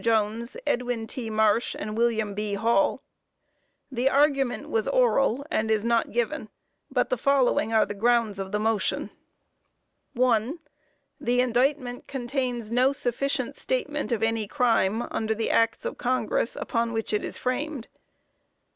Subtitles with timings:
[0.03, 1.29] Jones, Edwin T.
[1.29, 2.55] Marsh and William B.
[2.55, 3.03] Hall.
[3.91, 6.49] The argument was oral and is not given,
[6.89, 9.11] but the following are the grounds of the motion:
[10.13, 10.57] 1.
[11.19, 16.93] The indictment contains no sufficient statement of any crime under the Acts of Congress, upon
[16.93, 17.87] which it is framed.